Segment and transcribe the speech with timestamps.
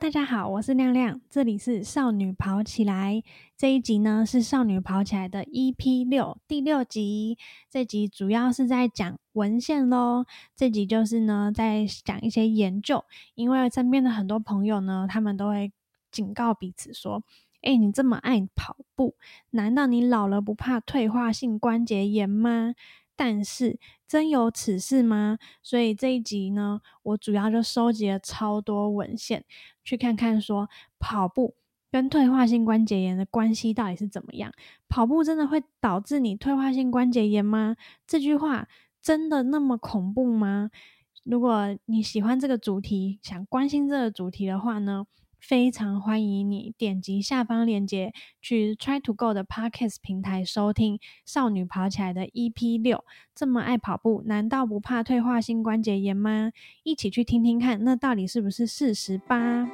[0.00, 3.22] 大家好，我是亮亮，这里是少女跑起来。
[3.54, 7.36] 这一集呢是少女跑起来的 EP 六第六集。
[7.68, 10.24] 这集主要是在讲文献喽。
[10.56, 13.04] 这集就是呢在讲一些研究，
[13.34, 15.70] 因为身边的很多朋友呢，他们都会
[16.10, 17.22] 警告彼此说
[17.60, 19.16] ：“哎，你这么爱跑步，
[19.50, 22.74] 难道你老了不怕退化性关节炎吗？”
[23.20, 25.36] 但是真有此事吗？
[25.62, 29.44] 所以这一集呢，我主要就收集了超多文献，
[29.84, 31.54] 去看看说跑步
[31.92, 34.50] 跟退化性关节炎的关系到底是怎么样。
[34.88, 37.76] 跑步真的会导致你退化性关节炎吗？
[38.06, 38.66] 这句话
[39.02, 40.70] 真的那么恐怖吗？
[41.22, 45.06] 如果你喜欢这个主题，想关心这个主题的话呢？
[45.40, 53.04] 非常欢迎你点击下方链接去 Try to Go 的 Podcast 平台收听《少女跑起来》的 EP 六。
[53.34, 56.52] 这么爱跑步，难道不怕退化性关节炎吗？
[56.82, 59.66] 一起去听听看，那到底是不是事实吧？